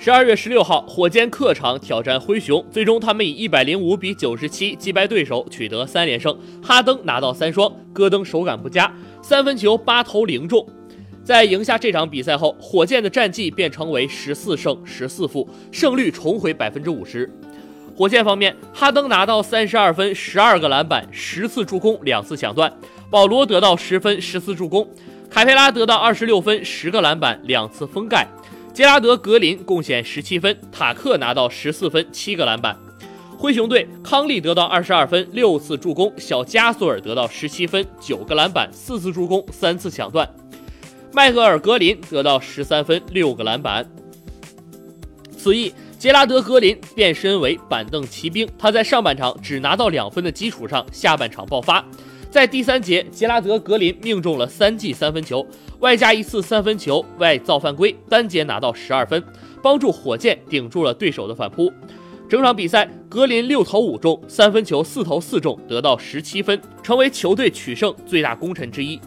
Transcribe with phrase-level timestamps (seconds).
[0.00, 6.38] 十二月十六号，火箭客场挑战灰熊，最终他们以一百零五比九十七击败对手，取得三连胜。
[6.62, 10.64] 哈登拿到三双，戈登手感不佳，三分球八投零中。
[11.24, 17.28] 在赢下这场比赛后，火箭的战绩变成为十四胜十四负，胜率重回百分之五十。
[17.96, 22.70] 火箭方面，哈登拿到三十二分、十二个篮板、十次助攻、两次抢断；
[23.10, 24.86] 保罗得到十分、十次助攻；
[25.28, 28.24] 凯佩拉得到二十六分、十个篮板、两次封盖；
[28.78, 32.78] 杰拉德·格林贡献十七分；塔克拿到十四分、七个篮板。
[33.36, 40.32] 灰熊队康利得到二十二分、六次助攻；小加索尔得到十七分、九个篮板、四次助攻、三次抢断。
[41.12, 43.84] 迈克尔·格林得到十三分、六个篮板。
[45.36, 48.48] 此役，杰拉德·格林变身为板凳骑兵。
[48.56, 51.84] 他在上半场只拿到两分的基础上，下半场爆发。
[52.30, 55.44] 在第三节，杰拉德·格林命中了三记三分球，
[55.80, 59.22] 外加一次三分球外造犯规，单节拿到十二分，
[59.62, 61.72] 帮助火箭顶住了对手的反扑。
[62.28, 69.00] 整场比赛，格林六投五中，三分球四投四中，得到十七分，成为球队取胜最大功臣之一。